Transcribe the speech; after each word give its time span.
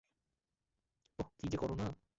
ওহ, 1.19 1.27
কী 1.39 1.45
যে 1.47 1.57
করো 1.57 1.75
না। 1.75 1.87